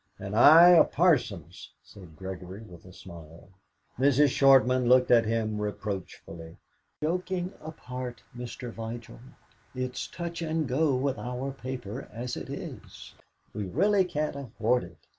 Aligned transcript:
"And 0.17 0.35
I 0.35 0.69
a 0.69 0.83
parson's," 0.83 1.69
said 1.83 2.15
Gregory, 2.15 2.63
with 2.63 2.85
a 2.85 2.91
smile. 2.91 3.49
Mrs. 3.99 4.29
Shortman 4.29 4.87
looked 4.89 5.11
at 5.11 5.25
him 5.25 5.61
reproachfully. 5.61 6.57
"Joking 7.03 7.53
apart, 7.63 8.23
Mr. 8.35 8.71
Vigil, 8.71 9.19
it's 9.75 10.07
touch 10.07 10.41
and 10.41 10.67
go 10.67 10.95
with 10.95 11.19
our 11.19 11.51
paper 11.51 12.09
as 12.11 12.35
it 12.35 12.49
is; 12.49 13.13
we 13.53 13.65
really 13.67 14.03
can't 14.03 14.35
afford 14.35 14.83
it. 14.85 14.97